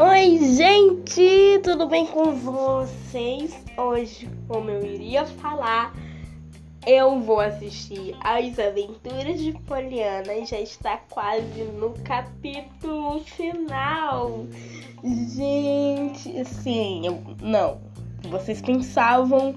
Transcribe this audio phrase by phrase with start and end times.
[0.00, 3.52] Oi, gente, tudo bem com vocês?
[3.76, 5.92] Hoje, como eu iria falar,
[6.86, 14.46] eu vou assistir As Aventuras de Poliana e já está quase no capítulo final.
[15.02, 17.80] Gente, sim, eu, não.
[18.30, 19.56] Vocês pensavam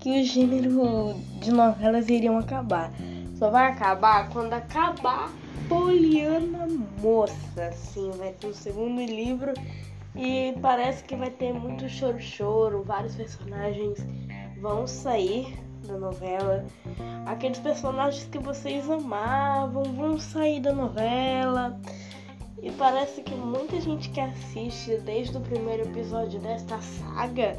[0.00, 2.92] que o gênero de novelas iriam acabar.
[3.38, 5.30] Só vai acabar quando acabar
[5.68, 6.66] Poliana
[7.02, 7.70] Moça.
[7.72, 9.52] Sim, vai ter o segundo livro
[10.14, 12.82] e parece que vai ter muito choro-choro.
[12.82, 13.98] Vários personagens
[14.58, 15.54] vão sair
[15.86, 16.64] da novela.
[17.26, 21.78] Aqueles personagens que vocês amavam vão sair da novela.
[22.62, 27.58] E parece que muita gente que assiste desde o primeiro episódio desta saga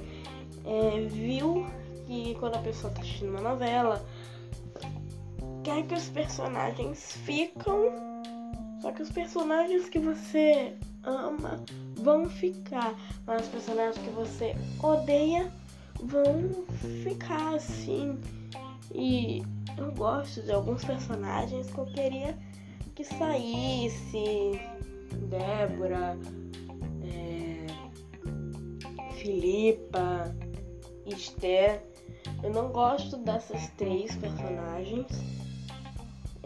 [0.65, 1.67] é, viu
[2.07, 4.03] que quando a pessoa tá assistindo uma novela,
[5.67, 7.91] quer que os personagens ficam,
[8.81, 11.61] só que os personagens que você ama
[11.97, 15.51] vão ficar, mas os personagens que você odeia
[16.01, 16.65] vão
[17.03, 18.17] ficar assim.
[18.95, 19.43] E
[19.77, 22.37] eu gosto de alguns personagens que eu queria
[22.95, 24.61] que saísse.
[25.27, 26.17] Débora,
[27.03, 27.65] é,
[29.15, 30.33] Filipa,
[31.05, 31.83] Esther.
[32.41, 35.07] Eu não gosto dessas três personagens.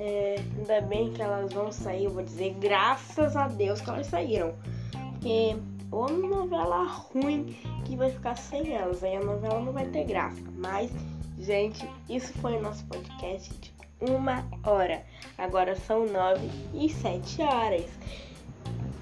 [0.03, 4.07] É, ainda bem que elas vão sair, eu vou dizer, graças a Deus que elas
[4.07, 4.55] saíram.
[4.91, 5.55] Porque
[5.91, 10.41] ou novela ruim que vai ficar sem elas, aí a novela não vai ter graça.
[10.57, 10.89] Mas,
[11.38, 13.72] gente, isso foi o nosso podcast de
[14.09, 15.05] uma hora.
[15.38, 17.85] Agora são nove e sete horas.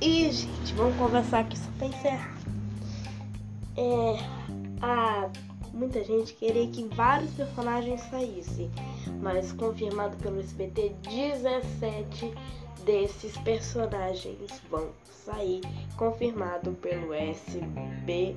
[0.01, 2.37] E, gente, vamos conversar aqui só pra encerrar.
[3.77, 4.19] É,
[4.81, 5.29] a
[5.79, 8.69] muita gente queria que vários personagens saíssem,
[9.21, 12.33] mas confirmado pelo SBT, 17
[12.83, 14.89] desses personagens vão
[15.25, 15.61] sair,
[15.95, 18.35] confirmado pelo SBT.